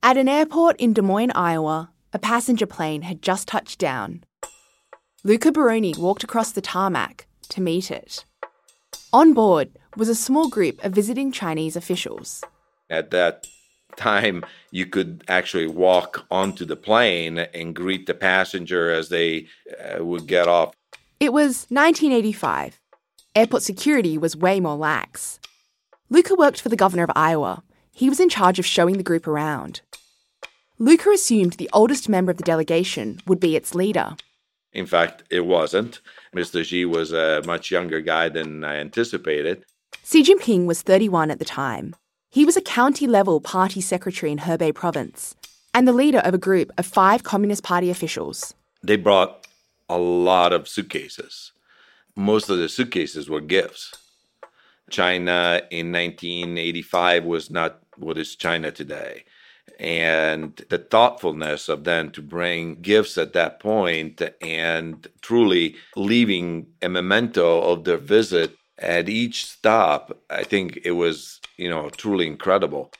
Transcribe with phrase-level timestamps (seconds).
[0.00, 4.22] At an airport in Des Moines, Iowa, a passenger plane had just touched down.
[5.24, 8.24] Luca Baroni walked across the tarmac to meet it.
[9.12, 12.44] On board was a small group of visiting Chinese officials.
[12.88, 13.48] At that
[13.96, 19.48] time, you could actually walk onto the plane and greet the passenger as they
[19.80, 20.74] uh, would get off.
[21.18, 22.80] It was 1985.
[23.34, 25.40] Airport security was way more lax.
[26.08, 27.64] Luca worked for the governor of Iowa.
[27.98, 29.80] He was in charge of showing the group around.
[30.78, 34.14] Luca assumed the oldest member of the delegation would be its leader.
[34.72, 36.00] In fact, it wasn't.
[36.32, 36.64] Mr.
[36.64, 39.64] Xi was a much younger guy than I anticipated.
[40.04, 41.96] Xi Jinping was 31 at the time.
[42.30, 45.34] He was a county level party secretary in Hebei province
[45.74, 48.54] and the leader of a group of five Communist Party officials.
[48.80, 49.48] They brought
[49.88, 51.50] a lot of suitcases.
[52.14, 53.92] Most of the suitcases were gifts.
[54.88, 59.24] China in 1985 was not what is China today.
[59.78, 66.88] And the thoughtfulness of them to bring gifts at that point and truly leaving a
[66.88, 72.92] memento of their visit at each stop, I think it was, you know, truly incredible.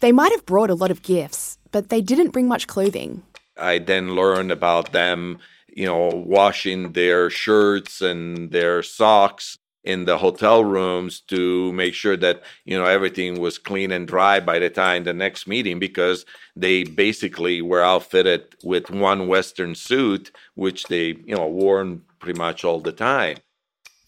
[0.00, 3.22] They might have brought a lot of gifts, but they didn't bring much clothing.
[3.56, 10.18] I then learned about them, you know, washing their shirts and their socks in the
[10.18, 14.70] hotel rooms to make sure that you know everything was clean and dry by the
[14.70, 21.14] time the next meeting because they basically were outfitted with one western suit which they
[21.24, 23.36] you know wore pretty much all the time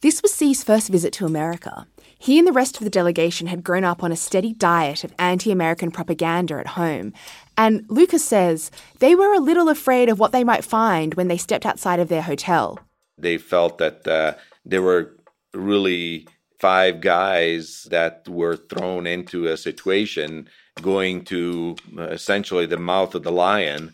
[0.02, 1.86] this was Xi's first visit to America.
[2.18, 5.14] He and the rest of the delegation had grown up on a steady diet of
[5.16, 7.12] anti American propaganda at home.
[7.56, 11.36] And Lucas says they were a little afraid of what they might find when they
[11.36, 12.80] stepped outside of their hotel.
[13.16, 14.34] They felt that uh,
[14.64, 15.16] there were
[15.54, 16.26] really
[16.58, 20.48] five guys that were thrown into a situation
[20.80, 23.92] going to uh, essentially the mouth of the lion.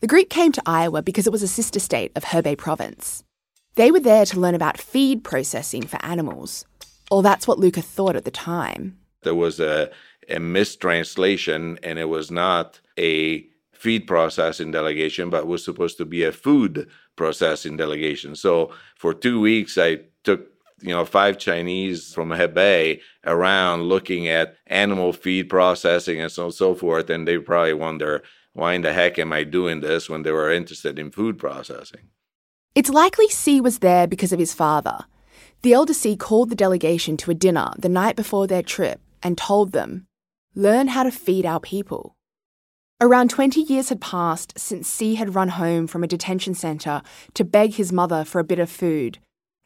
[0.00, 3.22] The group came to Iowa because it was a sister state of Hebei province.
[3.74, 6.64] They were there to learn about feed processing for animals,
[7.10, 8.96] or that's what Luca thought at the time.
[9.22, 9.90] There was a,
[10.28, 16.24] a mistranslation, and it was not a feed processing delegation, but was supposed to be
[16.24, 18.34] a food processing delegation.
[18.36, 24.56] So for two weeks, I took you know five Chinese from Hebei around looking at
[24.66, 28.22] animal feed processing and so so forth, and they probably wonder
[28.52, 32.08] why in the heck am I doing this when they were interested in food processing.
[32.74, 35.04] It's likely Xi was there because of his father.
[35.62, 39.36] The elder Xi called the delegation to a dinner the night before their trip and
[39.36, 40.06] told them,
[40.54, 42.16] Learn how to feed our people.
[43.00, 47.02] Around 20 years had passed since Xi had run home from a detention centre
[47.34, 49.18] to beg his mother for a bit of food,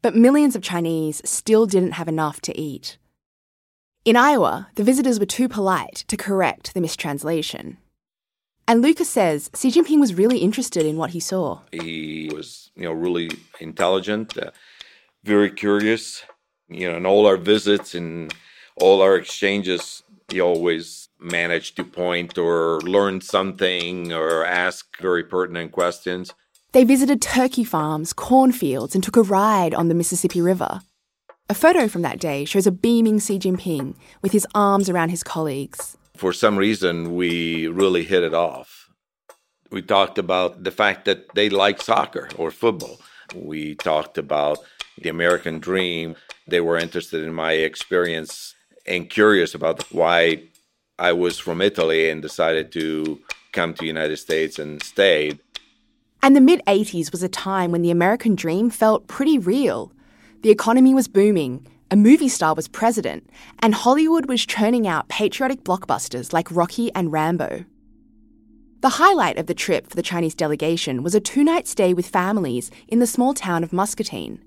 [0.03, 2.99] but millions of Chinese still didn't have enough to eat.
[4.05, 7.77] In Iowa, the visitors were too polite to correct the mistranslation.
[8.67, 11.61] And Lucas says Xi Jinping was really interested in what he saw.
[11.73, 14.53] He was, you know, really intelligent, uh,
[15.25, 16.23] very curious.
[16.69, 18.33] You know, in all our visits and
[18.77, 25.73] all our exchanges, he always managed to point or learn something or ask very pertinent
[25.73, 26.33] questions.
[26.73, 30.83] They visited turkey farms, cornfields, and took a ride on the Mississippi River.
[31.49, 35.25] A photo from that day shows a beaming Xi Jinping with his arms around his
[35.25, 38.91] colleagues for some reason, we really hit it off.
[39.71, 43.01] We talked about the fact that they like soccer or football.
[43.35, 44.59] We talked about
[45.01, 46.17] the American dream.
[46.47, 48.55] They were interested in my experience
[48.87, 50.43] and curious about why
[50.99, 53.21] I was from Italy and decided to
[53.53, 55.41] come to the United States and stayed.
[56.23, 59.93] And the mid 80s was a time when the American dream felt pretty real.
[60.43, 63.29] The economy was booming, a movie star was president,
[63.61, 67.65] and Hollywood was churning out patriotic blockbusters like Rocky and Rambo.
[68.81, 72.07] The highlight of the trip for the Chinese delegation was a two night stay with
[72.07, 74.43] families in the small town of Muscatine.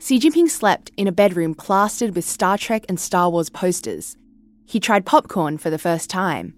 [0.00, 4.16] Xi Jinping slept in a bedroom plastered with Star Trek and Star Wars posters.
[4.64, 6.54] He tried popcorn for the first time.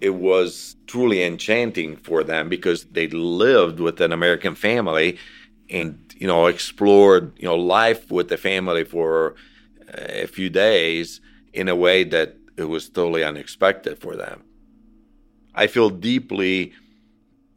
[0.00, 5.18] It was truly enchanting for them because they lived with an American family
[5.68, 9.34] and you know explored you know life with the family for
[9.88, 11.20] uh, a few days
[11.52, 14.44] in a way that it was totally unexpected for them.
[15.54, 16.72] I feel deeply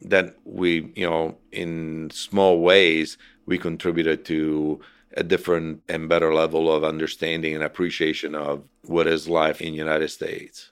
[0.02, 4.80] that we, you know, in small ways, we contributed to
[5.16, 9.78] a different and better level of understanding and appreciation of what is life in the
[9.78, 10.70] United States.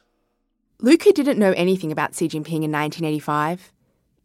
[0.80, 3.72] Luca didn't know anything about Xi Jinping in 1985.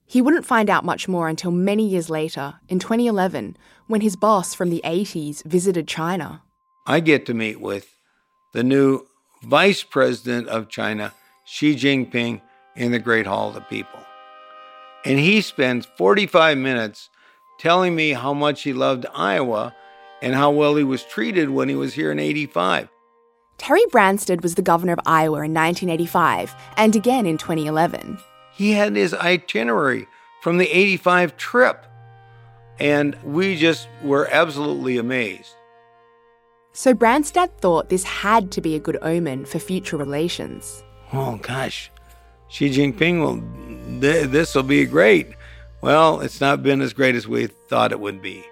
[0.06, 3.58] He wouldn't find out much more until many years later, in 2011,
[3.88, 6.44] when his boss from the 80s visited China.
[6.86, 7.96] I get to meet with
[8.54, 9.08] the new
[9.42, 11.12] Vice President of China,
[11.44, 12.40] Xi Jinping,
[12.76, 14.02] in the Great Hall of the People.
[15.06, 17.10] And he spends 45 minutes
[17.60, 19.74] telling me how much he loved Iowa
[20.22, 22.90] and how well he was treated when he was here in 85.
[23.58, 28.18] Terry Branstad was the governor of Iowa in 1985 and again in 2011.
[28.54, 30.08] He had his itinerary
[30.42, 31.86] from the 85 trip,
[32.80, 35.54] and we just were absolutely amazed.
[36.74, 40.84] So Branstad thought this had to be a good omen for future relations.
[41.14, 41.92] Oh, gosh.
[42.50, 45.28] Xi Jinping will, th- this will be great.
[45.82, 48.44] Well, it's not been as great as we thought it would be.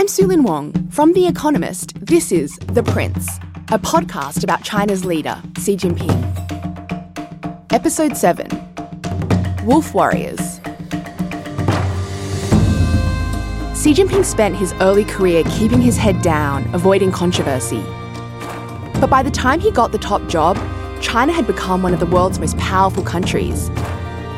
[0.00, 0.88] I'm Sue-Lin Wong.
[0.88, 3.36] From The Economist, this is The Prince,
[3.68, 6.08] a podcast about China's leader, Xi Jinping.
[7.70, 8.48] Episode 7
[9.66, 10.58] Wolf Warriors.
[13.76, 17.82] Xi Jinping spent his early career keeping his head down, avoiding controversy.
[19.02, 20.56] But by the time he got the top job,
[21.02, 23.68] China had become one of the world's most powerful countries.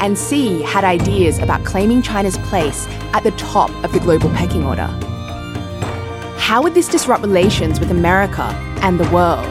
[0.01, 4.65] And Xi had ideas about claiming China's place at the top of the global pecking
[4.65, 4.93] order.
[6.43, 8.43] How would this disrupt relations with America
[8.83, 9.47] and the world?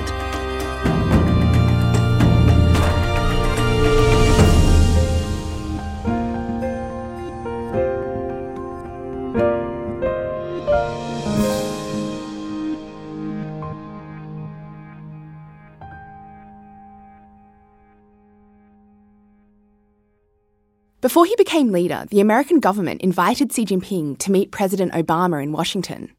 [20.99, 25.51] Before he became leader, the American government invited Xi Jinping to meet President Obama in
[25.51, 26.11] Washington.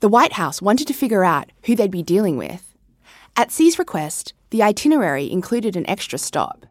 [0.00, 2.76] The White House wanted to figure out who they'd be dealing with.
[3.34, 6.66] At Xi's request, the itinerary included an extra stop.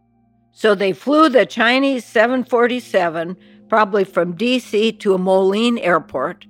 [0.52, 3.36] So they flew the Chinese 747,
[3.68, 6.46] probably from DC to a Moline airport,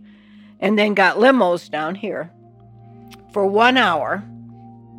[0.60, 2.30] and then got limos down here
[3.32, 4.24] for one hour.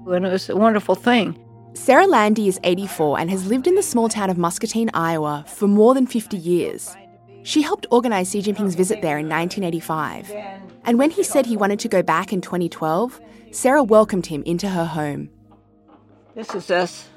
[0.06, 1.38] And it was a wonderful thing.
[1.74, 5.68] Sarah Lande is 84 and has lived in the small town of Muscatine, Iowa for
[5.68, 6.96] more than 50 years.
[7.46, 10.32] She helped organize Xi Jinping's oh, visit there in 1985.
[10.84, 13.20] And when he said he wanted to go back in 2012,
[13.52, 15.30] Sarah welcomed him into her home.
[16.34, 17.08] This is us.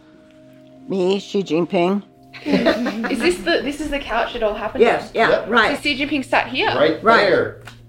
[0.87, 2.03] Me, Xi Jinping.
[2.45, 5.15] is this the this is the couch it all happened Yes, on?
[5.15, 5.81] yeah, So right.
[5.81, 6.67] Xi Jinping sat here.
[6.67, 7.27] Right, Right.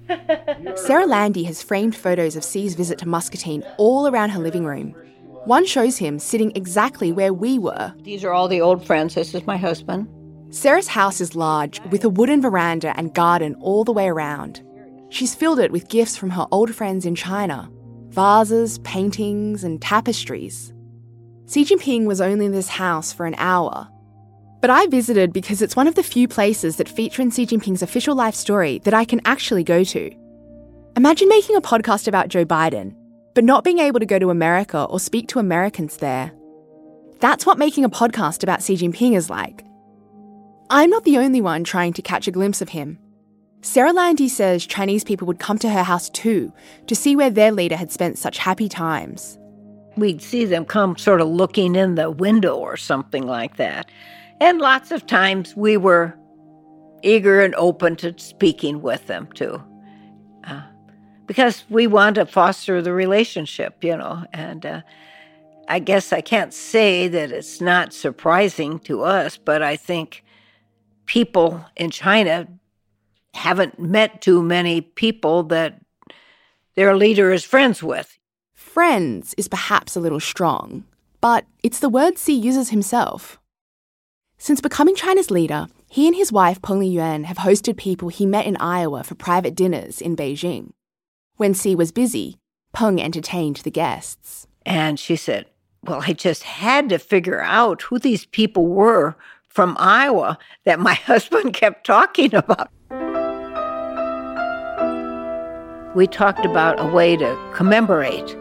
[0.08, 0.76] there.
[0.76, 4.94] Sarah Lande has framed photos of Xi's visit to Muscatine all around her living room.
[5.44, 7.92] One shows him sitting exactly where we were.
[8.02, 9.14] These are all the old friends.
[9.14, 10.08] This is my husband.
[10.50, 14.62] Sarah's house is large, with a wooden veranda and garden all the way around.
[15.08, 17.70] She's filled it with gifts from her old friends in China
[18.10, 20.72] vases, paintings, and tapestries.
[21.48, 23.88] Xi Jinping was only in this house for an hour.
[24.60, 27.82] But I visited because it's one of the few places that feature in Xi Jinping's
[27.82, 30.10] official life story that I can actually go to.
[30.96, 32.96] Imagine making a podcast about Joe Biden,
[33.36, 36.32] but not being able to go to America or speak to Americans there.
[37.20, 39.64] That's what making a podcast about Xi Jinping is like.
[40.72, 42.96] I'm not the only one trying to catch a glimpse of him.
[43.60, 46.52] Sarah Lande says Chinese people would come to her house too
[46.86, 49.36] to see where their leader had spent such happy times.
[49.96, 53.90] We'd see them come sort of looking in the window or something like that.
[54.40, 56.16] And lots of times we were
[57.02, 59.60] eager and open to speaking with them too.
[60.44, 60.62] Uh,
[61.26, 64.24] because we want to foster the relationship, you know.
[64.32, 64.82] And uh,
[65.68, 70.22] I guess I can't say that it's not surprising to us, but I think
[71.06, 72.48] people in China
[73.34, 75.80] haven't met too many people that
[76.74, 78.18] their leader is friends with.
[78.54, 80.84] Friends is perhaps a little strong,
[81.20, 83.38] but it's the word Xi uses himself.
[84.38, 88.46] Since becoming China's leader, he and his wife Peng Liyuan have hosted people he met
[88.46, 90.70] in Iowa for private dinners in Beijing.
[91.36, 92.38] When Xi was busy,
[92.72, 94.46] Peng entertained the guests.
[94.64, 95.46] And she said,
[95.82, 99.16] Well, I just had to figure out who these people were
[99.50, 102.70] from Iowa that my husband kept talking about.
[105.94, 108.36] We talked about a way to commemorate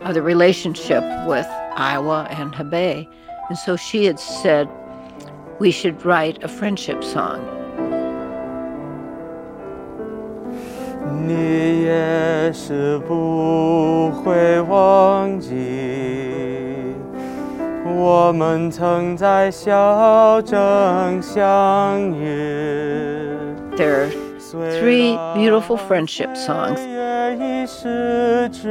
[0.00, 1.46] uh, the relationship with
[1.76, 3.06] Iowa and Hebei.
[3.48, 4.68] And so she had said,
[5.58, 7.44] we should write a friendship song.
[17.85, 23.27] 你也是不会忘记，我们曾在小镇相遇。
[23.77, 24.09] There are
[24.81, 26.79] three beautiful friendship songs.
[26.87, 28.67] 也已失去，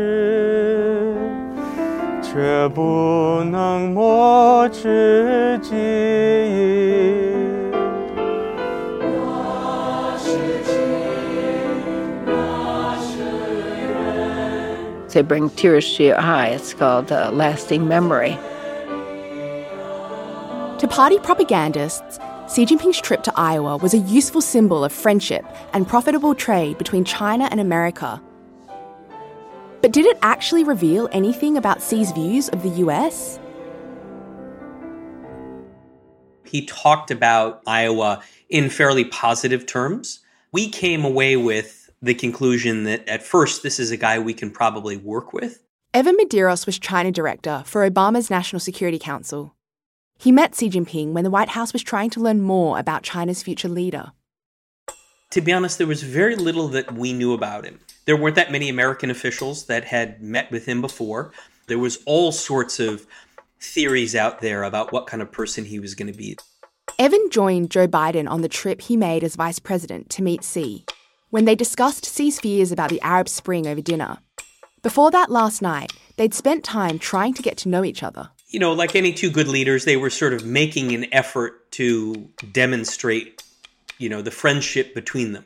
[2.23, 7.31] 却不能抹去记忆。
[15.13, 16.57] And they bring tears to your eye.
[16.57, 18.39] It's called uh, Lasting Memory.
[20.80, 22.20] To party propagandists,
[22.54, 27.06] Xi Jinping's trip to Iowa was a useful symbol of friendship and profitable trade between
[27.06, 28.22] China and America.
[29.82, 33.40] But did it actually reveal anything about Xi's views of the US?
[36.44, 40.20] He talked about Iowa in fairly positive terms.
[40.52, 44.52] We came away with the conclusion that at first, this is a guy we can
[44.52, 45.64] probably work with.
[45.94, 49.55] Evan Medeiros was China director for Obama's National Security Council.
[50.26, 53.44] He met Xi Jinping when the White House was trying to learn more about China's
[53.44, 54.12] future leader.
[55.30, 57.80] To be honest, there was very little that we knew about him.
[58.06, 61.32] There weren't that many American officials that had met with him before.
[61.68, 63.06] There was all sorts of
[63.60, 66.40] theories out there about what kind of person he was going to be.
[66.98, 70.86] Evan joined Joe Biden on the trip he made as vice president to meet Xi
[71.30, 74.18] when they discussed Xi's fears about the Arab Spring over dinner.
[74.82, 78.32] Before that last night, they'd spent time trying to get to know each other.
[78.56, 82.30] You know, like any two good leaders, they were sort of making an effort to
[82.54, 83.44] demonstrate,
[83.98, 85.46] you know, the friendship between them.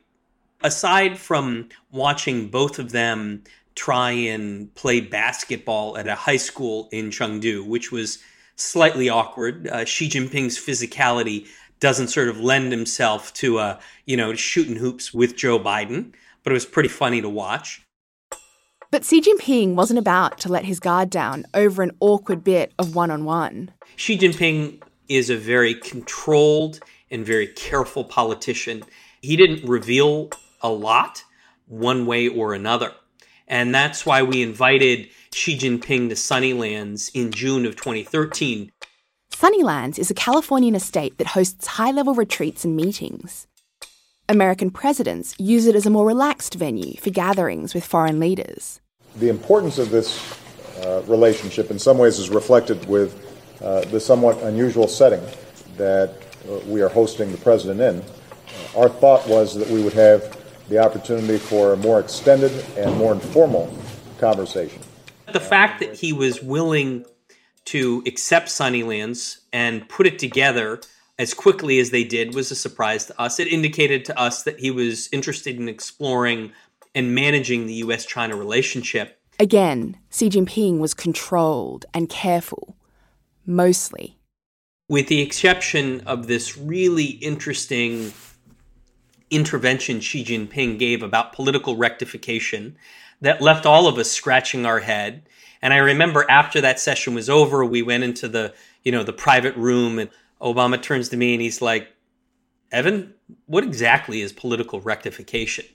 [0.62, 7.10] Aside from watching both of them try and play basketball at a high school in
[7.10, 8.20] Chengdu, which was
[8.58, 11.48] slightly awkward, uh, Xi Jinping's physicality
[11.80, 16.14] doesn't sort of lend himself to uh, you know shooting hoops with Joe Biden,
[16.44, 17.82] but it was pretty funny to watch.
[18.92, 22.96] But Xi Jinping wasn't about to let his guard down over an awkward bit of
[22.96, 23.72] one on one.
[23.96, 26.80] Xi Jinping is a very controlled
[27.12, 28.84] and very careful politician.
[29.22, 30.32] He didn't reveal
[30.62, 31.24] a lot
[31.68, 32.94] one way or another.
[33.48, 38.72] And that's why we invited Xi Jinping to Sunnylands in June of 2013
[39.32, 43.48] Sunnylands is a Californian estate that hosts high level retreats and meetings.
[44.30, 48.80] American presidents use it as a more relaxed venue for gatherings with foreign leaders.
[49.16, 50.40] The importance of this
[50.86, 53.26] uh, relationship, in some ways, is reflected with
[53.62, 55.22] uh, the somewhat unusual setting
[55.78, 56.14] that
[56.48, 58.04] uh, we are hosting the president in.
[58.78, 60.38] our thought was that we would have
[60.70, 63.76] the opportunity for a more extended and more informal
[64.20, 64.80] conversation.
[65.34, 67.04] The fact that he was willing
[67.66, 70.82] to accept Sunnylands and put it together
[71.20, 73.40] as quickly as they did was a surprise to us.
[73.40, 76.54] It indicated to us that he was interested in exploring
[76.96, 79.20] and managing the US China relationship.
[79.38, 82.78] Again, Xi Jinping was controlled and careful,
[83.46, 84.18] mostly.
[84.88, 88.14] With the exception of this really interesting
[89.30, 92.76] intervention Xi Jinping gave about political rectification
[93.22, 95.24] that left all of us scratching our head
[95.62, 99.14] and I remember after that session was over, we went into the, you know, the
[99.14, 100.10] private room and
[100.42, 101.90] Obama turns to me and he's like,
[102.72, 103.14] Evan,
[103.46, 105.66] what exactly is political rectification?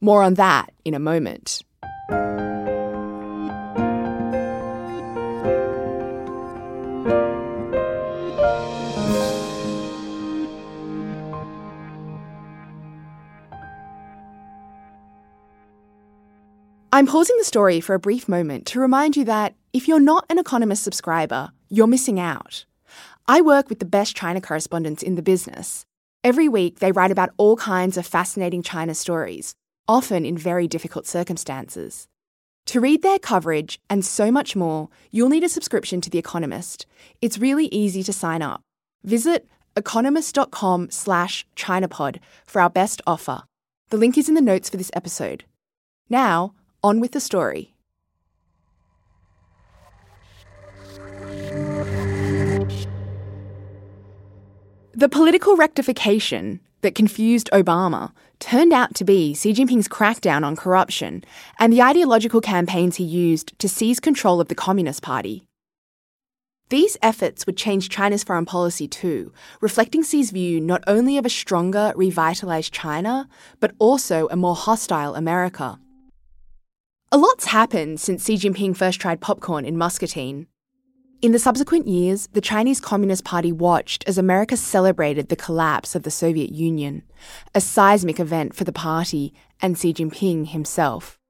[0.00, 1.62] More on that in a moment.
[16.94, 20.26] I'm pausing the story for a brief moment to remind you that if you're not
[20.28, 22.66] an Economist subscriber, you're missing out.
[23.28, 25.86] I work with the best China correspondents in the business.
[26.24, 29.54] Every week, they write about all kinds of fascinating China stories,
[29.86, 32.08] often in very difficult circumstances.
[32.66, 36.86] To read their coverage and so much more, you'll need a subscription to The Economist.
[37.20, 38.62] It's really easy to sign up.
[39.04, 43.44] Visit economist.com slash ChinaPod for our best offer.
[43.90, 45.44] The link is in the notes for this episode.
[46.08, 47.71] Now, on with the story.
[54.94, 61.24] The political rectification that confused Obama turned out to be Xi Jinping's crackdown on corruption
[61.58, 65.44] and the ideological campaigns he used to seize control of the Communist Party.
[66.68, 69.32] These efforts would change China's foreign policy too,
[69.62, 73.30] reflecting Xi's view not only of a stronger, revitalized China,
[73.60, 75.80] but also a more hostile America.
[77.10, 80.48] A lot's happened since Xi Jinping first tried popcorn in Muscatine.
[81.22, 86.02] In the subsequent years, the Chinese Communist Party watched as America celebrated the collapse of
[86.02, 87.04] the Soviet Union,
[87.54, 91.20] a seismic event for the party and Xi Jinping himself.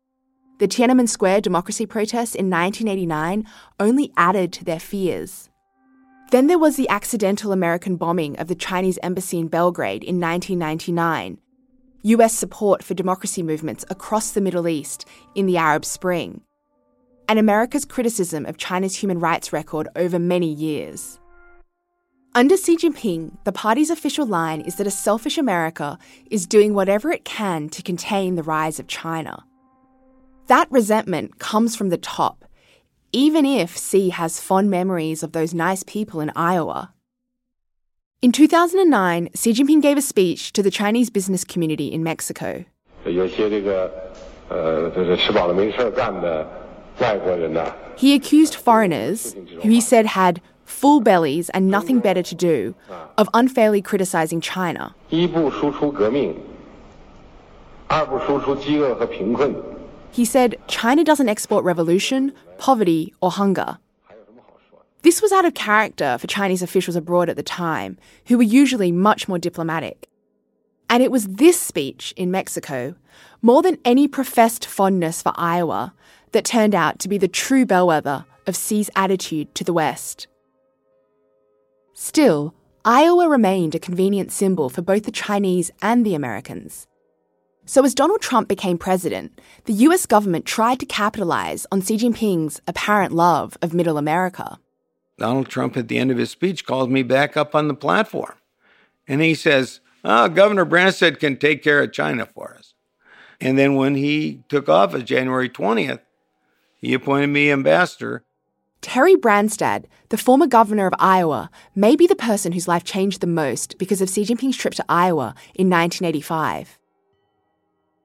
[0.60, 3.46] The Tiananmen Square democracy protests in 1989
[3.78, 5.50] only added to their fears.
[6.30, 11.36] Then there was the accidental American bombing of the Chinese embassy in Belgrade in 1999,
[12.04, 16.40] US support for democracy movements across the Middle East in the Arab Spring,
[17.28, 21.18] and America's criticism of China's human rights record over many years.
[22.34, 25.98] Under Xi Jinping, the party's official line is that a selfish America
[26.30, 29.44] is doing whatever it can to contain the rise of China.
[30.46, 32.44] That resentment comes from the top,
[33.12, 36.94] even if Xi has fond memories of those nice people in Iowa.
[38.22, 42.64] In 2009, Xi Jinping gave a speech to the Chinese business community in Mexico.
[47.96, 52.74] He accused foreigners, who he said had full bellies and nothing better to do,
[53.18, 54.94] of unfairly criticizing China.
[60.10, 63.78] He said China doesn't export revolution, poverty, or hunger.
[65.02, 68.92] This was out of character for Chinese officials abroad at the time, who were usually
[68.92, 70.08] much more diplomatic.
[70.88, 72.94] And it was this speech in Mexico,
[73.40, 75.94] more than any professed fondness for Iowa,
[76.32, 80.26] that turned out to be the true bellwether of Xi's attitude to the West.
[81.94, 86.88] Still, Iowa remained a convenient symbol for both the Chinese and the Americans.
[87.64, 92.60] So, as Donald Trump became president, the US government tried to capitalize on Xi Jinping's
[92.66, 94.58] apparent love of Middle America.
[95.16, 98.34] Donald Trump, at the end of his speech, called me back up on the platform.
[99.06, 102.74] And he says, oh, Governor Branstad can take care of China for us.
[103.40, 106.00] And then when he took office, January 20th,
[106.82, 108.24] he appointed me ambassador.
[108.80, 113.28] Terry Branstad, the former governor of Iowa, may be the person whose life changed the
[113.28, 116.80] most because of Xi Jinping's trip to Iowa in 1985.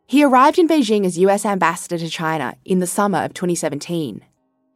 [0.06, 4.24] He arrived in Beijing as US ambassador to China in the summer of 2017.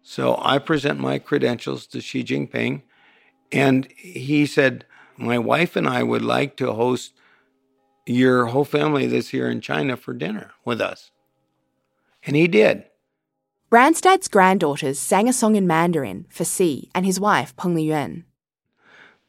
[0.01, 2.81] So I present my credentials to Xi Jinping,
[3.51, 4.84] and he said,
[5.15, 7.13] My wife and I would like to host
[8.08, 11.12] your whole family this here in China for dinner with us.
[12.25, 12.86] And he did.
[13.72, 18.25] Branstad's granddaughters sang a song in Mandarin for Xi and his wife, Peng Liyuan.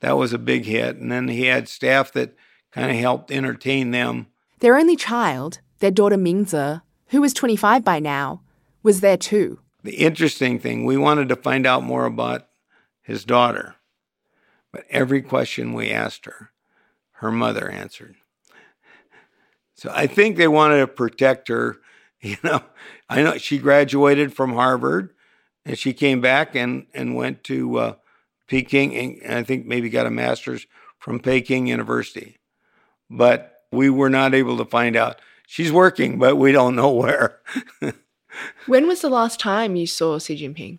[0.01, 0.97] That was a big hit.
[0.97, 2.35] And then he had staff that
[2.73, 4.27] kind of helped entertain them.
[4.59, 8.43] Their only child, their daughter Mingze, who was 25 by now,
[8.83, 12.47] was there too the interesting thing, we wanted to find out more about
[13.03, 13.77] his daughter.
[14.73, 16.51] But every question we asked her,
[17.15, 18.17] her mother answered.
[19.75, 21.79] So I think they wanted to protect her.
[22.25, 22.63] You know,
[23.09, 25.13] I know she graduated from Harvard
[25.67, 27.95] and she came back and, and went to uh,
[28.47, 30.69] Peking and I think maybe got a master's
[31.01, 32.39] from Peking University.
[33.11, 35.21] But we were not able to find out.
[35.49, 37.41] She's working, but we don't know where.
[38.67, 40.79] When was the last time you saw Xi Jinping?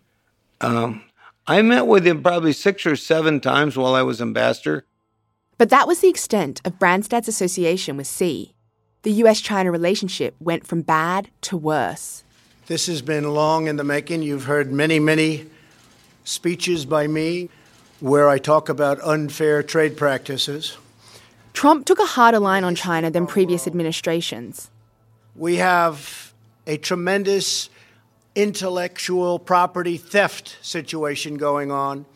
[0.60, 1.04] Um,
[1.46, 4.86] I met with him probably six or seven times while I was ambassador.
[5.58, 8.54] But that was the extent of Branstad's association with Xi.
[9.04, 12.24] The US China relationship went from bad to worse.
[12.68, 14.22] This has been long in the making.
[14.22, 15.44] You've heard many, many
[16.24, 17.50] speeches by me
[18.00, 20.78] where I talk about unfair trade practices.
[21.52, 24.70] Trump took a harder line on China than previous administrations.
[25.36, 26.32] We have
[26.66, 27.68] a tremendous
[28.34, 32.06] intellectual property theft situation going on.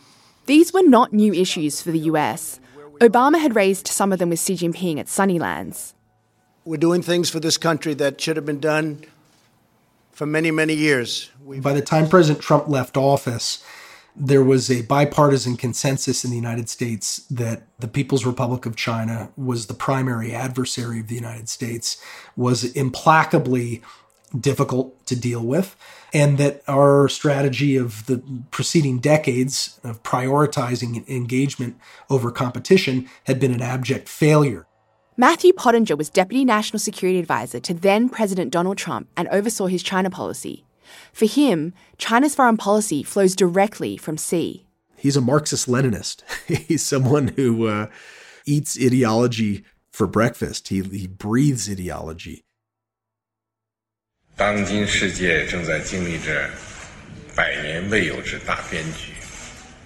[0.46, 2.60] These were not new issues for the US.
[3.02, 5.92] Obama had raised some of them with Xi Jinping at Sunnylands.
[6.68, 9.06] We're doing things for this country that should have been done
[10.12, 11.30] for many, many years.
[11.42, 13.64] We've By the time President Trump left office,
[14.14, 19.30] there was a bipartisan consensus in the United States that the People's Republic of China
[19.34, 21.96] was the primary adversary of the United States,
[22.36, 23.80] was implacably
[24.38, 25.74] difficult to deal with,
[26.12, 31.78] and that our strategy of the preceding decades of prioritizing engagement
[32.10, 34.66] over competition had been an abject failure.
[35.20, 39.82] Matthew Pottinger was Deputy National Security Advisor to then President Donald Trump and oversaw his
[39.82, 40.64] China policy.
[41.12, 44.64] For him, China's foreign policy flows directly from Xi.
[44.96, 46.22] He's a Marxist Leninist.
[46.68, 47.88] He's someone who uh,
[48.46, 52.44] eats ideology for breakfast, he, he breathes ideology.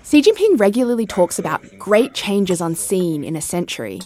[0.05, 4.01] Xi Jinping regularly talks about great changes unseen in a century.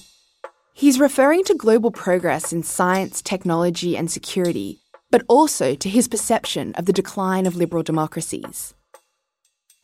[0.78, 4.78] He's referring to global progress in science, technology, and security,
[5.10, 8.74] but also to his perception of the decline of liberal democracies.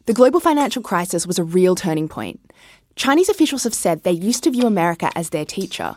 [0.05, 2.41] The global financial crisis was a real turning point.
[2.95, 5.97] Chinese officials have said they used to view America as their teacher,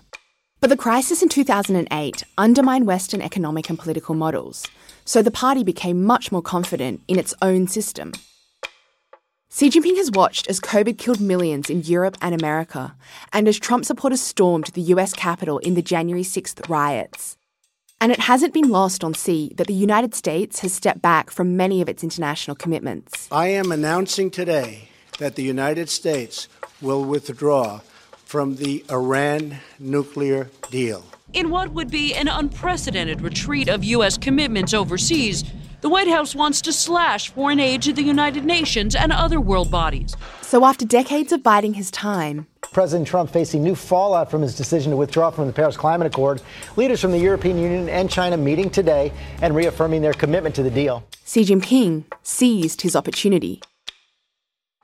[0.61, 4.65] but the crisis in 2008 undermined Western economic and political models,
[5.03, 8.13] so the party became much more confident in its own system.
[9.57, 12.93] Xi Jinping has watched as COVID killed millions in Europe and America,
[13.31, 17.37] and as Trump supporters stormed the US Capitol in the January 6th riots.
[18.01, 21.55] And it hasn't been lost on Xi that the United States has stepped back from
[21.55, 23.29] many of its international commitments.
[23.31, 24.89] I am announcing today
[25.19, 26.49] that the United States
[26.81, 27.79] will withdraw
[28.25, 31.05] from the Iran nuclear deal.
[31.31, 34.17] In what would be an unprecedented retreat of U.S.
[34.17, 35.45] commitments overseas,
[35.85, 39.69] the White House wants to slash foreign aid to the United Nations and other world
[39.69, 40.15] bodies.
[40.41, 44.89] So, after decades of biding his time, President Trump facing new fallout from his decision
[44.89, 46.41] to withdraw from the Paris Climate Accord.
[46.75, 50.71] Leaders from the European Union and China meeting today and reaffirming their commitment to the
[50.71, 51.07] deal.
[51.23, 53.61] Xi Jinping seized his opportunity.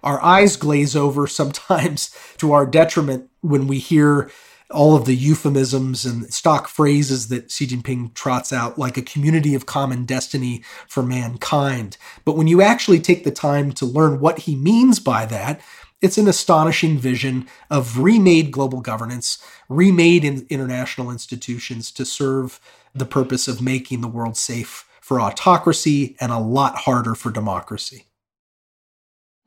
[0.04, 4.30] Our eyes glaze over sometimes to our detriment when we hear
[4.72, 9.56] all of the euphemisms and stock phrases that Xi Jinping trots out, like a community
[9.56, 11.98] of common destiny for mankind.
[12.26, 15.62] But when you actually take the time to learn what he means by that,
[16.02, 19.38] it's an astonishing vision of remade global governance,
[19.70, 22.60] remade in international institutions to serve
[22.94, 28.06] the purpose of making the world safe for autocracy and a lot harder for democracy.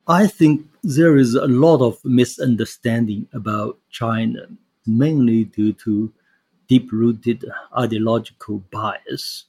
[0.07, 4.47] I think there is a lot of misunderstanding about China,
[4.87, 6.11] mainly due to
[6.67, 7.45] deep rooted
[7.77, 9.45] ideological bias.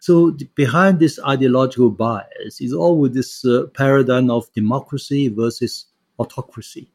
[0.00, 5.86] So, behind this ideological bias is always this uh, paradigm of democracy versus
[6.18, 6.88] autocracy.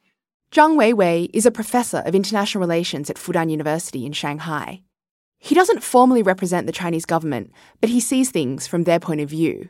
[0.52, 4.82] Zhang Weiwei is a professor of international relations at Fudan University in Shanghai.
[5.40, 9.30] He doesn't formally represent the Chinese government, but he sees things from their point of
[9.30, 9.70] view.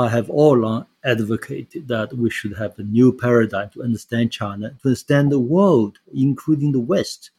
[0.00, 4.70] I have all along advocated that we should have a new paradigm to understand China,
[4.70, 7.32] to understand the world, including the West.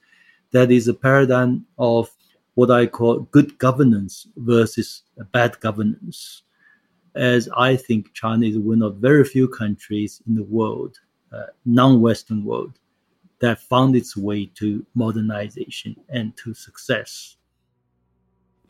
[0.52, 2.12] That is a paradigm of
[2.54, 6.44] what I call good governance versus bad governance.
[7.16, 11.00] As I think China is one of very few countries in the world
[11.34, 12.74] uh, non-Western world
[13.40, 17.38] that found its way to modernization and to success.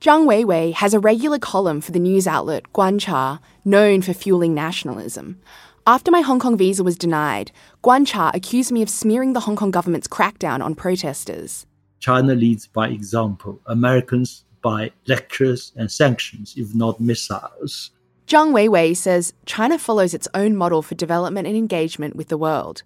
[0.02, 5.40] Zhang Weiwei has a regular column for the news outlet Guancha, known for fueling nationalism.
[5.86, 7.52] After my Hong Kong visa was denied,
[7.84, 11.68] Guancha accused me of smearing the Hong Kong government's crackdown on protesters.
[12.00, 17.92] China leads by example, Americans by lectures and sanctions, if not missiles.
[18.26, 22.82] Zhang Weiwei says China follows its own model for development and engagement with the world.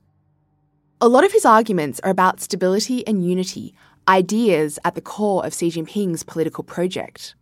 [0.99, 3.73] A lot of his arguments are about stability and unity,
[4.08, 7.36] ideas at the core of Xi Jinping's political project.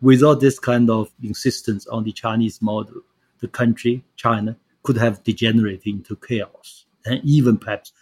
[0.00, 3.02] Without this kind of insistence on the Chinese model,
[3.40, 7.92] the country, China, could have degenerated into chaos and even perhaps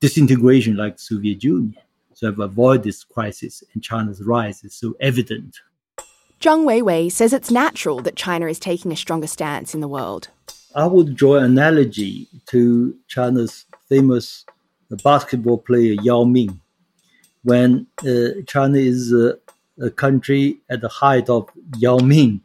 [0.00, 1.76] disintegration like the Soviet Union.
[2.14, 5.60] So, to avoid this crisis and China's rise is so evident
[6.42, 10.28] Zhang Weiwei says it's natural that China is taking a stronger stance in the world.
[10.74, 14.44] I would draw an analogy to China's famous
[15.04, 16.60] basketball player Yao Ming.
[17.44, 19.34] When uh, China is uh,
[19.80, 22.40] a country at the height of Yao Ming,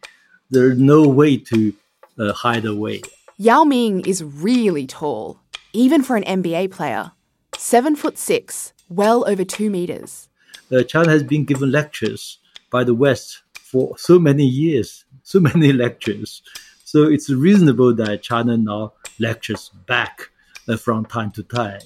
[0.49, 1.73] there's no way to
[2.19, 3.01] uh, hide away.
[3.37, 5.39] Yao Ming is really tall,
[5.71, 7.11] even for an NBA player.
[7.55, 10.29] Seven foot six, well over two meters.
[10.71, 12.39] Uh, China has been given lectures
[12.71, 16.41] by the West for so many years, so many lectures.
[16.83, 20.29] So it's reasonable that China now lectures back
[20.67, 21.81] uh, from time to time.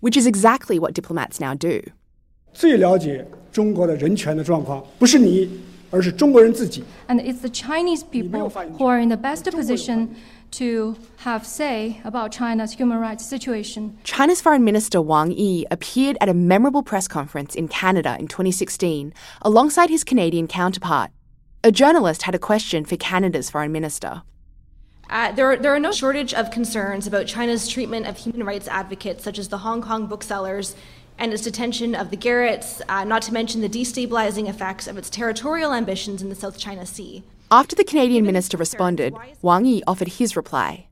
[0.00, 1.82] Which is exactly what diplomats now do.
[2.53, 5.49] 最了解中国的人权的状况，不是你，
[5.91, 6.83] 而是中国人自己。
[7.07, 10.09] And it's the Chinese people who are in the best position
[10.51, 13.97] to have say about China's human rights situation.
[14.03, 19.13] China's Foreign Minister Wang Yi appeared at a memorable press conference in Canada in 2016
[19.41, 21.09] alongside his Canadian counterpart.
[21.63, 24.21] A journalist had a question for Canada's Foreign Minister.
[25.09, 29.23] Uh, there, there are no shortage of concerns about China's treatment of human rights advocates,
[29.23, 30.75] such as the Hong Kong booksellers,
[31.18, 35.10] and its detention of the Garratts, uh, not to mention the destabilizing effects of its
[35.10, 37.22] territorial ambitions in the South China Sea.
[37.50, 40.86] After the Canadian minister responded, Wang Yi offered his reply.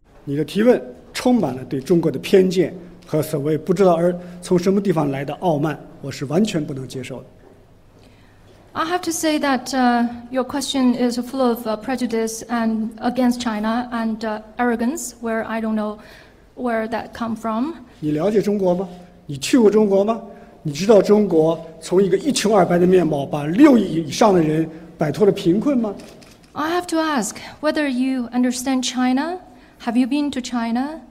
[8.78, 13.40] I have to say that uh, your question is full of uh, prejudice and against
[13.40, 15.98] China and uh, arrogance, where I don't know
[16.56, 17.86] where that come from.
[18.00, 18.88] 你了解中国吗？
[19.25, 20.21] 你去过中国吗？
[20.63, 25.93] 你知道中国从一个一穷二白的面貌，把六亿以上的人摆脱了贫困吗？
[26.53, 29.39] I have to ask whether you understand China.
[29.85, 31.01] Have you been to China?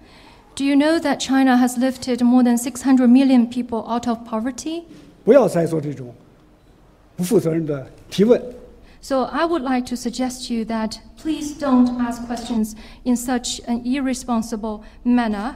[0.55, 4.85] Do you know that China has lifted more than 600 million people out of poverty?
[5.25, 6.15] 不要再做这种
[7.17, 8.41] 不负责任的提问。
[9.01, 13.83] So I would like to suggest to you that please don't ask questions in such an
[13.85, 15.55] irresponsible manner.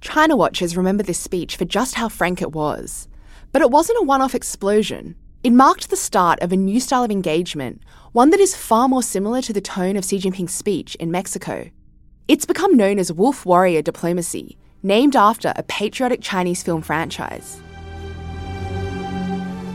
[0.00, 3.06] China watchers remember this speech for just how frank it was.
[3.52, 5.14] But it wasn't a one off explosion.
[5.44, 7.82] It marked the start of a new style of engagement,
[8.12, 11.70] one that is far more similar to the tone of Xi Jinping's speech in Mexico.
[12.28, 17.60] It's become known as wolf warrior diplomacy, named after a patriotic Chinese film franchise.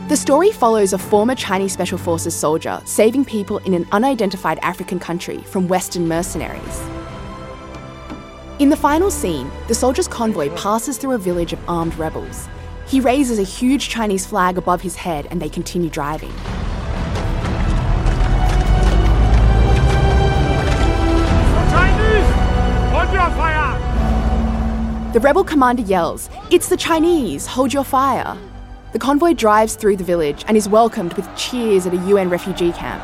[0.08, 4.98] The story follows a former Chinese Special Forces soldier saving people in an unidentified African
[4.98, 7.05] country from Western mercenaries.
[8.58, 12.48] In the final scene, the soldier's convoy passes through a village of armed rebels.
[12.86, 16.32] He raises a huge Chinese flag above his head and they continue driving.
[25.12, 28.38] The rebel commander yells, It's the Chinese, hold your fire.
[28.94, 32.72] The convoy drives through the village and is welcomed with cheers at a UN refugee
[32.72, 33.02] camp.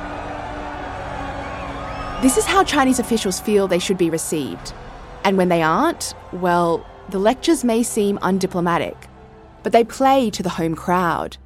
[2.22, 4.72] This is how Chinese officials feel they should be received.
[5.24, 8.96] And when they aren't, well, the lectures may seem undiplomatic,
[9.62, 11.36] but they play to the home crowd.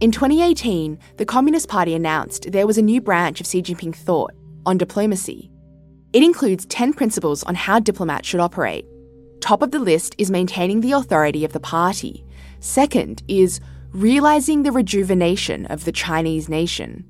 [0.00, 4.32] In 2018, the Communist Party announced there was a new branch of Xi Jinping thought
[4.66, 5.50] on diplomacy.
[6.12, 8.84] It includes 10 principles on how diplomats should operate.
[9.40, 12.24] Top of the list is maintaining the authority of the party.
[12.60, 13.60] Second is
[13.92, 17.04] realizing the rejuvenation of the Chinese nation.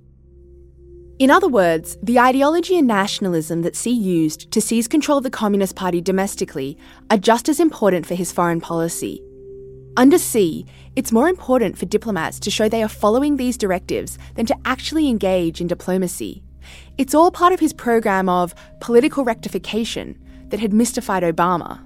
[1.18, 5.30] In other words, the ideology and nationalism that Xi used to seize control of the
[5.30, 6.76] Communist Party domestically
[7.10, 9.22] are just as important for his foreign policy.
[9.96, 14.44] Under Xi, it's more important for diplomats to show they are following these directives than
[14.44, 16.42] to actually engage in diplomacy.
[16.98, 21.80] It's all part of his program of political rectification that had mystified Obama.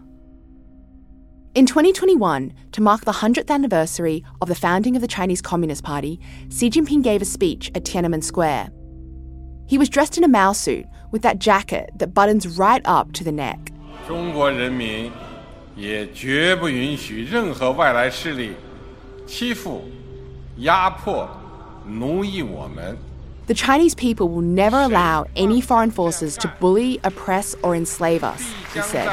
[1.55, 6.19] In 2021, to mark the 100th anniversary of the founding of the Chinese Communist Party,
[6.49, 8.71] Xi Jinping gave a speech at Tiananmen Square.
[9.70, 13.24] He was dressed in a Mao suit with that jacket that buttons right up to
[13.24, 13.72] the neck.
[14.08, 15.12] 中国人民
[15.76, 18.54] 也绝不允许任何外来势力
[19.26, 19.84] 欺负、
[20.58, 21.28] 压迫、
[21.86, 22.98] 奴役我们。
[23.48, 28.42] The Chinese people will never allow any foreign forces to bully, oppress, or enslave us,
[28.74, 29.08] he 将 said.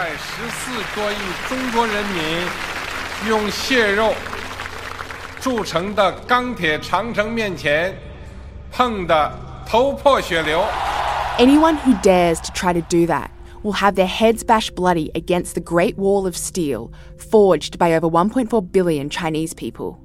[11.40, 13.32] Anyone who dares to try to do that
[13.64, 18.08] will have their heads bashed bloody against the Great Wall of Steel, forged by over
[18.08, 20.02] 1.4 billion Chinese people.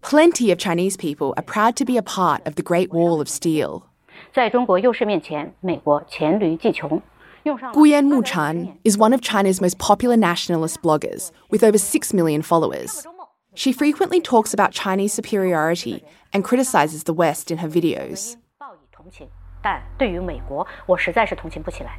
[0.00, 3.28] Plenty of Chinese people are proud to be a part of the Great Wall of
[3.28, 3.86] Steel.
[7.44, 13.06] Guyan Muchan is one of China's most popular nationalist bloggers, with over 6 million followers.
[13.54, 18.36] She frequently talks about Chinese superiority and criticizes the West in her videos.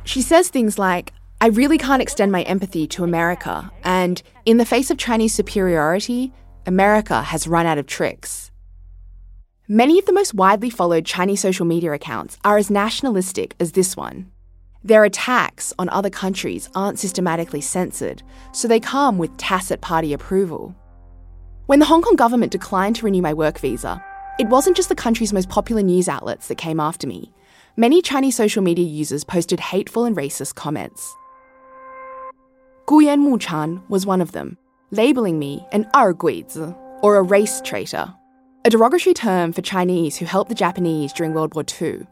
[0.03, 4.65] She says things like, I really can't extend my empathy to America, and in the
[4.65, 6.33] face of Chinese superiority,
[6.65, 8.51] America has run out of tricks.
[9.67, 13.97] Many of the most widely followed Chinese social media accounts are as nationalistic as this
[13.97, 14.31] one.
[14.83, 20.75] Their attacks on other countries aren't systematically censored, so they come with tacit party approval.
[21.67, 23.99] When the Hong Kong government declined to renew my work visa,
[24.37, 27.33] it wasn't just the country's most popular news outlets that came after me.
[27.75, 31.15] Many Chinese social media users posted hateful and racist comments.
[32.85, 34.59] Guyan Muchan was one of them,
[34.91, 38.13] labeling me an Arguizi, or a race traitor,
[38.63, 42.05] a derogatory term for Chinese who helped the Japanese during World War II.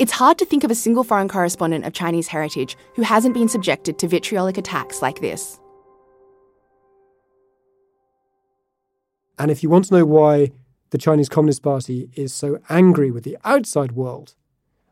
[0.00, 3.48] It's hard to think of a single foreign correspondent of Chinese heritage who hasn't been
[3.48, 5.60] subjected to vitriolic attacks like this.
[9.42, 10.52] And if you want to know why
[10.90, 14.36] the Chinese Communist Party is so angry with the outside world,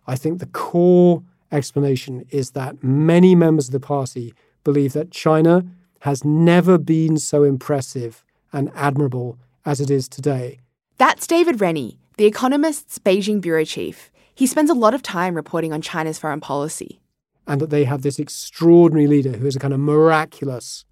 [0.09, 4.35] I think the core explanation is that many members of the party
[4.65, 5.65] believe that China
[6.01, 10.59] has never been so impressive and admirable as it is today.
[10.99, 14.11] That's David Rennie, The Economist's Beijing bureau chief.
[14.35, 17.01] He spends a lot of time reporting on China's foreign policy.
[17.47, 20.85] And that they have this extraordinary leader who is a kind of miraculous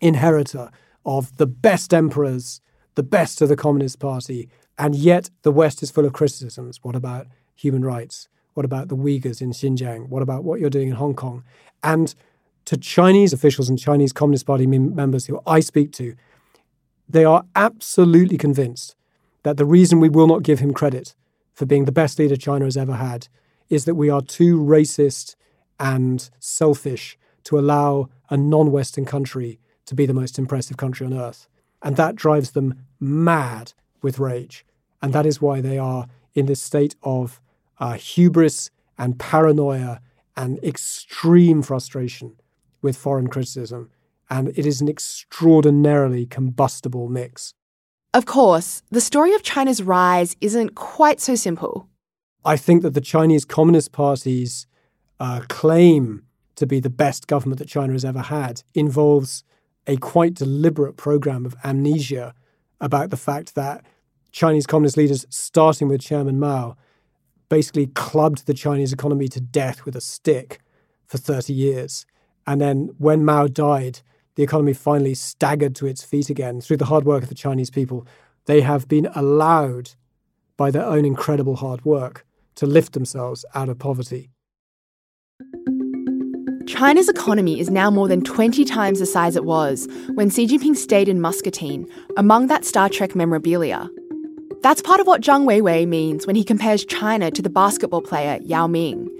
[0.00, 0.72] inheritor
[1.04, 2.60] of the best emperors,
[2.94, 6.80] the best of the Communist Party, and yet the West is full of criticisms.
[6.82, 8.28] What about human rights?
[8.54, 10.08] What about the Uyghurs in Xinjiang?
[10.08, 11.44] What about what you're doing in Hong Kong?
[11.82, 12.14] And
[12.66, 16.14] to Chinese officials and Chinese Communist Party members who I speak to,
[17.08, 18.94] they are absolutely convinced
[19.42, 21.14] that the reason we will not give him credit
[21.52, 23.28] for being the best leader China has ever had
[23.68, 25.34] is that we are too racist
[25.80, 31.14] and selfish to allow a non Western country to be the most impressive country on
[31.14, 31.48] earth.
[31.82, 34.64] And that drives them mad with rage.
[35.00, 37.40] And that is why they are in this state of
[37.78, 40.00] uh, hubris and paranoia
[40.36, 42.36] and extreme frustration
[42.80, 43.90] with foreign criticism.
[44.30, 47.54] And it is an extraordinarily combustible mix.
[48.14, 51.88] Of course, the story of China's rise isn't quite so simple.
[52.44, 54.66] I think that the Chinese Communist Party's
[55.18, 56.24] uh, claim
[56.56, 59.44] to be the best government that China has ever had involves
[59.86, 62.34] a quite deliberate program of amnesia
[62.80, 63.84] about the fact that
[64.30, 66.76] Chinese communist leaders, starting with Chairman Mao,
[67.48, 70.60] basically clubbed the Chinese economy to death with a stick
[71.06, 72.06] for 30 years.
[72.46, 74.00] And then when Mao died,
[74.34, 77.70] the economy finally staggered to its feet again through the hard work of the Chinese
[77.70, 78.06] people.
[78.46, 79.90] They have been allowed,
[80.56, 84.30] by their own incredible hard work, to lift themselves out of poverty.
[86.72, 90.74] China's economy is now more than 20 times the size it was when Xi Jinping
[90.74, 93.90] stayed in Muscatine among that Star Trek memorabilia.
[94.62, 98.38] That's part of what Zhang Weiwei means when he compares China to the basketball player
[98.42, 99.10] Yao Ming.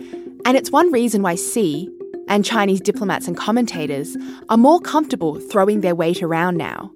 [0.47, 1.91] And it's one reason why Xi,
[2.27, 4.17] and Chinese diplomats and commentators,
[4.49, 6.91] are more comfortable throwing their weight around now.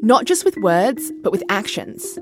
[0.00, 2.18] Not just with words, but with actions.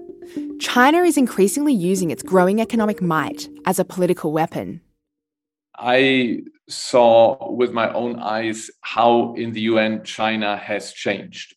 [0.59, 4.81] China is increasingly using its growing economic might as a political weapon.
[5.81, 11.55] I saw with my own eyes how in the UN China has changed.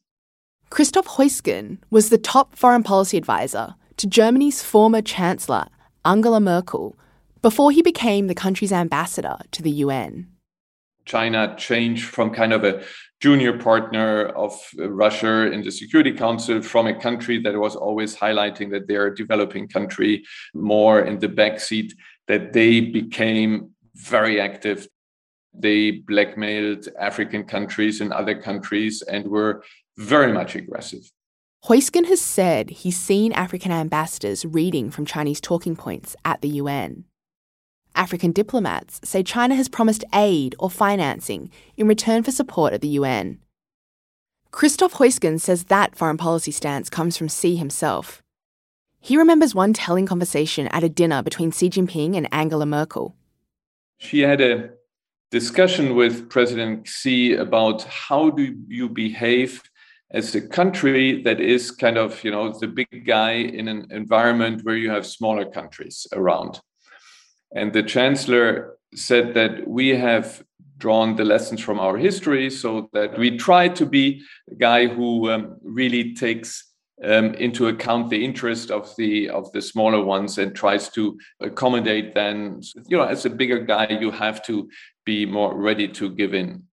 [0.70, 5.68] Christoph Heusgen was the top foreign policy advisor to Germany's former Chancellor,
[6.04, 6.98] Angela Merkel,
[7.42, 10.28] before he became the country's ambassador to the UN.
[11.06, 12.82] China changed from kind of a
[13.20, 18.72] junior partner of Russia in the Security Council from a country that was always highlighting
[18.72, 20.24] that they're a developing country
[20.54, 21.94] more in the backseat,
[22.28, 24.88] that they became very active.
[25.54, 29.64] They blackmailed African countries and other countries and were
[29.98, 31.12] very much aggressive.
[31.66, 37.06] Heusgen has said he's seen African ambassadors reading from Chinese talking points at the UN.
[37.96, 42.90] African diplomats say China has promised aid or financing in return for support at the
[42.90, 43.40] UN.
[44.52, 48.22] Christoph Heusgen says that foreign policy stance comes from Xi himself.
[49.00, 53.16] He remembers one telling conversation at a dinner between Xi Jinping and Angela Merkel.
[53.98, 54.70] She had a
[55.34, 59.64] discussion with President Xi about how do you behave
[60.12, 64.64] as a country that is kind of you know the big guy in an environment
[64.64, 66.62] where you have smaller countries around.
[67.56, 70.44] And the chancellor said that we have
[70.78, 75.32] drawn the lessons from our history so that we try to be a guy who
[75.32, 80.56] um, really takes um, into account the interest of the of the smaller ones and
[80.56, 82.62] tries to accommodate them.
[82.88, 84.70] You know as a bigger guy you have to
[85.06, 86.64] be more ready to give in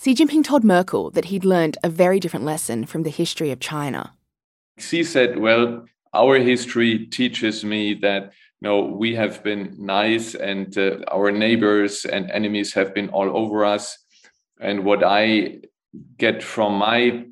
[0.00, 3.58] Xi Jinping told Merkel that he'd learned a very different lesson from the history of
[3.58, 4.14] China.
[4.78, 10.76] Xi said, Well, our history teaches me that you know, we have been nice and
[10.78, 13.98] uh, our neighbors and enemies have been all over us.
[14.60, 15.58] And what I
[16.16, 17.26] get from my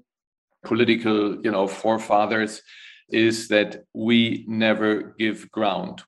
[0.65, 2.63] political, you know, forefathers
[3.09, 6.03] is that we never give ground.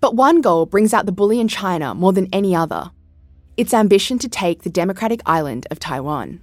[0.00, 2.90] But one goal brings out the bully in China more than any other
[3.56, 6.42] its ambition to take the democratic island of Taiwan.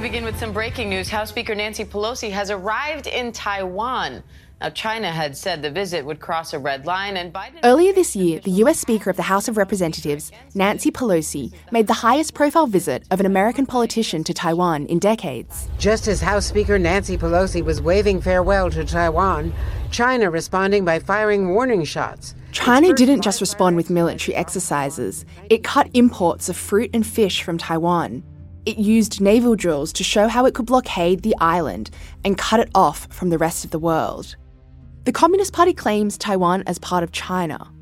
[0.00, 1.10] But we begin with some breaking news.
[1.10, 4.22] House Speaker Nancy Pelosi has arrived in Taiwan.
[4.58, 7.60] Now, China had said the visit would cross a red line, and Biden.
[7.62, 11.92] Earlier this year, the US Speaker of the House of Representatives, Nancy Pelosi, made the
[11.92, 15.68] highest profile visit of an American politician to Taiwan in decades.
[15.78, 19.52] Just as House Speaker Nancy Pelosi was waving farewell to Taiwan,
[19.90, 22.34] China responding by firing warning shots.
[22.52, 27.58] China didn't just respond with military exercises, it cut imports of fruit and fish from
[27.58, 28.22] Taiwan.
[28.66, 31.90] It used naval drills to show how it could blockade the island
[32.24, 34.36] and cut it off from the rest of the world.
[35.04, 37.72] The Communist Party claims Taiwan as part of China.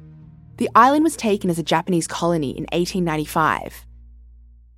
[0.59, 3.87] The island was taken as a Japanese colony in 1895.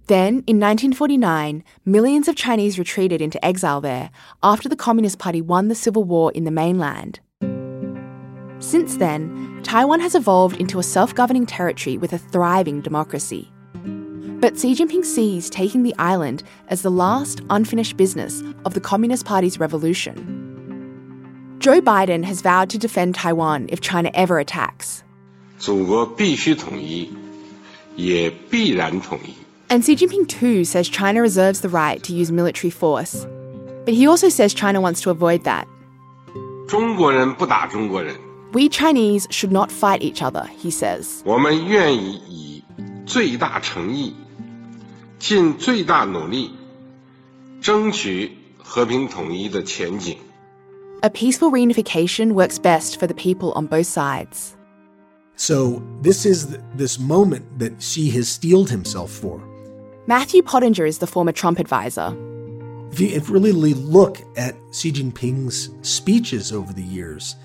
[0.07, 4.11] Then, in 1949, millions of Chinese retreated into exile there
[4.43, 7.21] after the Communist Party won the civil war in the mainland.
[8.59, 13.53] Since then, Taiwan has evolved into a self governing territory with a thriving democracy.
[14.40, 19.26] But Xi Jinping sees taking the island as the last unfinished business of the Communist
[19.26, 21.58] Party's revolution.
[21.60, 25.04] Joe Biden has vowed to defend Taiwan if China ever attacks.
[25.58, 25.64] And
[29.84, 33.26] Xi Jinping too says China reserves the right to use military force.
[33.86, 35.68] But he also says China wants to avoid that.
[38.54, 41.24] We Chinese should not fight each other, he says.
[41.26, 42.64] 我们愿意以
[43.06, 44.14] 最大诚意、
[45.20, 46.52] 尽最大努力，
[47.62, 50.18] 争取和平统一的前景。
[51.04, 54.56] a peaceful reunification works best for the people on both sides.
[55.36, 59.40] So, this is this moment that Xi has steeled himself for.
[60.08, 62.16] Matthew Pottinger is the former Trump advisor.
[62.92, 67.36] If you, if you really look at Xi Jinping's speeches over the years,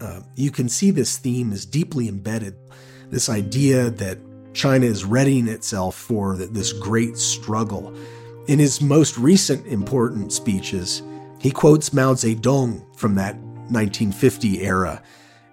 [0.00, 2.54] uh, you can see this theme is deeply embedded.
[3.10, 4.18] This idea that
[4.57, 7.95] China is readying itself for this great struggle.
[8.47, 11.03] In his most recent important speeches,
[11.39, 15.03] he quotes Mao Zedong from that 1950 era,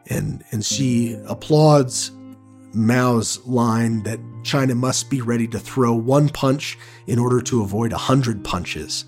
[0.09, 2.13] and, and Xi applauds
[2.73, 7.93] Mao's line that China must be ready to throw one punch in order to avoid
[7.93, 9.05] a hundred punches.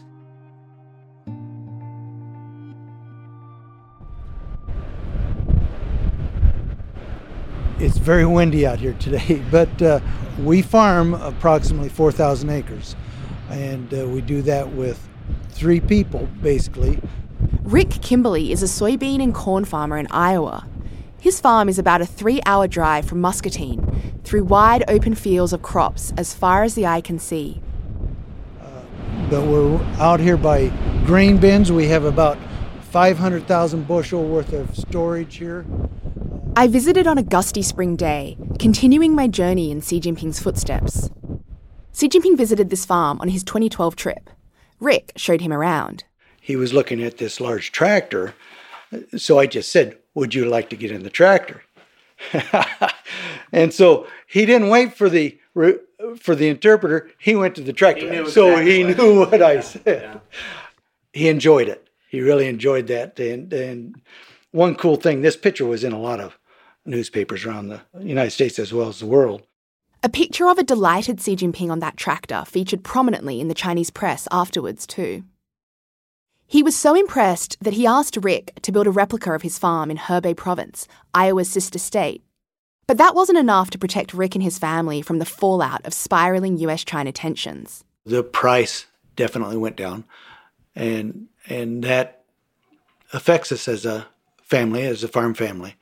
[7.79, 10.01] It's very windy out here today, but uh,
[10.43, 12.97] we farm approximately 4,000 acres,
[13.51, 15.07] and uh, we do that with
[15.51, 17.01] three people basically.
[17.63, 20.67] Rick Kimberley is a soybean and corn farmer in Iowa.
[21.19, 25.63] His farm is about a three hour drive from Muscatine through wide open fields of
[25.63, 27.61] crops as far as the eye can see.
[29.29, 30.69] but we're out here by
[31.05, 31.73] grain bins.
[31.73, 32.39] We have about
[32.91, 35.67] 500,000 bushel worth of storage here.
[36.59, 41.11] I visited on a gusty spring day, continuing my journey in Xi Jinping's footsteps.
[41.93, 44.31] Xi Jinping visited this farm on his 2012 trip.
[44.81, 46.05] Rick showed him around.
[46.41, 48.35] He was looking at this large tractor,
[49.19, 51.63] so I just said, Would you like to get in the tractor?
[53.53, 55.39] and so he didn't wait for the
[56.19, 57.11] for the interpreter.
[57.19, 59.83] He went to the tractor, he so exactly he what knew what I said.
[59.85, 60.19] Yeah.
[61.13, 61.87] He enjoyed it.
[62.09, 63.21] He really enjoyed that.
[63.21, 64.01] And and
[64.53, 66.39] one cool thing, this picture was in a lot of
[66.87, 69.43] newspapers around the United States as well as the world.
[70.03, 73.91] A picture of a delighted Xi Jinping on that tractor featured prominently in the Chinese
[73.91, 75.25] press afterwards, too.
[76.47, 79.91] He was so impressed that he asked Rick to build a replica of his farm
[79.91, 82.23] in Hebei Province, Iowa's sister state.
[82.87, 86.57] But that wasn't enough to protect Rick and his family from the fallout of spiraling
[86.59, 87.83] US China tensions.
[88.05, 90.05] The price definitely went down,
[90.77, 92.23] and, and that
[93.13, 94.07] affects us as a
[94.41, 95.75] family, as a farm family.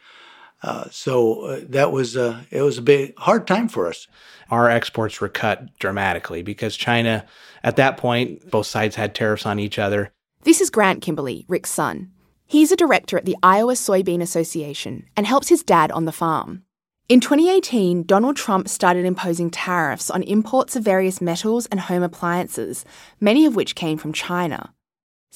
[0.64, 4.08] Uh, so uh, that was uh, it was a big hard time for us.
[4.50, 7.26] Our exports were cut dramatically because China,
[7.62, 10.10] at that point, both sides had tariffs on each other.
[10.42, 12.10] This is Grant Kimberley, Rick's son.
[12.46, 16.62] He's a director at the Iowa Soybean Association and helps his dad on the farm.
[17.10, 22.86] In 2018, Donald Trump started imposing tariffs on imports of various metals and home appliances,
[23.20, 24.72] many of which came from China.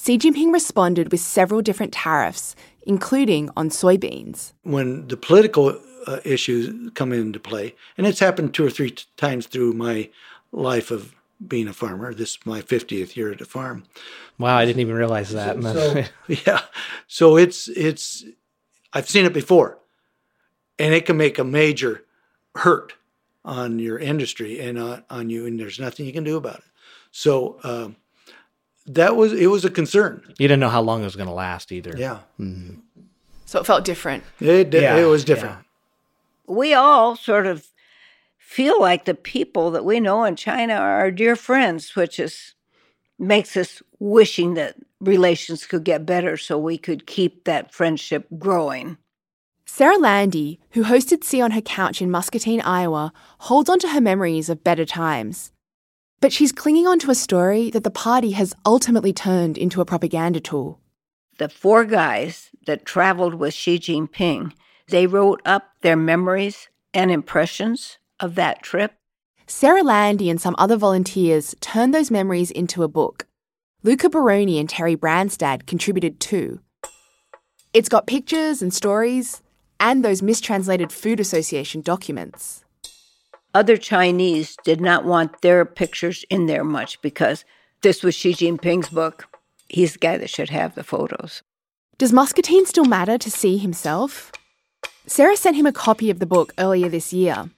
[0.00, 2.54] Xi Jinping responded with several different tariffs,
[2.86, 4.52] including on soybeans.
[4.62, 9.04] When the political uh, issues come into play, and it's happened two or three t-
[9.16, 10.10] times through my
[10.52, 11.14] life of
[11.46, 12.12] being a farmer.
[12.12, 13.84] This is my 50th year at a farm.
[14.38, 15.62] Wow, I didn't even realize that.
[15.62, 15.72] So,
[16.02, 16.04] so,
[16.46, 16.62] yeah.
[17.06, 18.24] So it's it's
[18.92, 19.78] I've seen it before.
[20.80, 22.04] And it can make a major
[22.54, 22.94] hurt
[23.44, 26.64] on your industry and on, on you and there's nothing you can do about it.
[27.10, 27.96] So um,
[28.88, 30.22] that was it was a concern.
[30.38, 31.94] You didn't know how long it was going to last either.
[31.96, 32.18] Yeah.
[32.40, 32.80] Mm-hmm.
[33.46, 34.24] So it felt different.
[34.40, 35.56] It did, yeah, it was different.
[35.56, 36.54] Yeah.
[36.54, 37.66] We all sort of
[38.36, 42.54] feel like the people that we know in China are our dear friends, which is
[43.18, 48.96] makes us wishing that relations could get better so we could keep that friendship growing.
[49.64, 54.00] Sarah Lande, who hosted Xi on her couch in Muscatine, Iowa, holds on to her
[54.00, 55.52] memories of better times.
[56.20, 59.84] But she's clinging on to a story that the party has ultimately turned into a
[59.84, 60.80] propaganda tool.
[61.38, 64.52] The four guys that traveled with Xi Jinping,
[64.88, 68.94] they wrote up their memories and impressions of that trip.
[69.46, 73.26] Sarah Lande and some other volunteers turned those memories into a book.
[73.84, 76.60] Luca Baroni and Terry Branstad contributed too.
[77.72, 79.40] It's got pictures and stories,
[79.78, 82.64] and those mistranslated Food Association documents
[83.58, 87.44] other Chinese did not want their pictures in there much because
[87.82, 89.26] this was Xi Jinping's book.
[89.68, 91.42] He's the guy that should have the photos.
[91.98, 94.30] Does Muscatine still matter to Xi himself?
[95.08, 97.50] Sarah sent him a copy of the book earlier this year.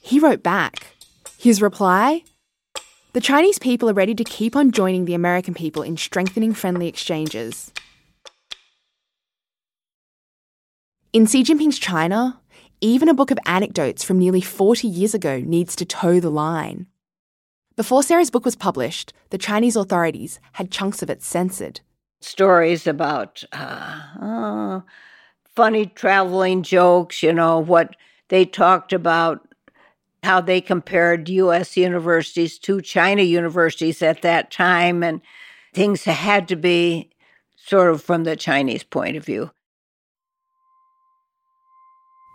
[0.00, 0.94] He wrote back.
[1.36, 2.22] His reply?
[3.12, 6.86] The Chinese people are ready to keep on joining the American people in strengthening friendly
[6.86, 7.72] exchanges.
[11.12, 12.39] In Xi Jinping's China,
[12.80, 16.86] even a book of anecdotes from nearly 40 years ago needs to toe the line.
[17.76, 21.80] Before Sarah's book was published, the Chinese authorities had chunks of it censored.
[22.20, 24.80] Stories about uh, uh,
[25.54, 27.96] funny traveling jokes, you know, what
[28.28, 29.46] they talked about,
[30.22, 31.76] how they compared U.S.
[31.76, 35.20] universities to China universities at that time, and
[35.72, 37.10] things had to be
[37.56, 39.50] sort of from the Chinese point of view.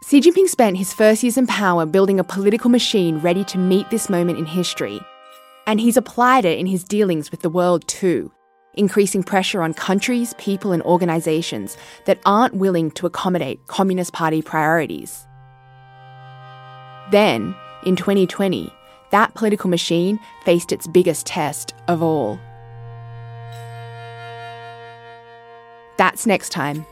[0.08, 3.89] Xi Jinping spent his first years in power building a political machine ready to meet
[3.89, 5.01] this moment in history.
[5.66, 8.32] And he's applied it in his dealings with the world too,
[8.76, 11.76] increasing pressure on countries, people, and organisations
[12.06, 15.26] that aren't willing to accommodate Communist Party priorities.
[17.10, 18.72] Then, in 2020,
[19.10, 22.39] that political machine faced its biggest test of all.
[25.97, 26.86] That's next time.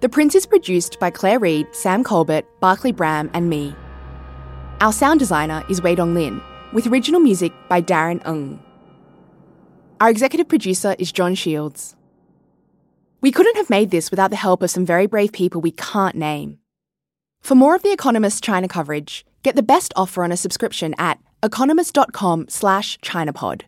[0.00, 3.74] The Prince is produced by Claire Reid, Sam Colbert, Barclay Bram, and me.
[4.80, 6.40] Our sound designer is Wei Dong Lin,
[6.72, 8.62] with original music by Darren Ng.
[10.00, 11.96] Our executive producer is John Shields.
[13.20, 16.14] We couldn't have made this without the help of some very brave people we can't
[16.14, 16.60] name.
[17.40, 21.18] For more of The Economist China coverage, get the best offer on a subscription at
[21.42, 23.62] economist.com slash Chinapod.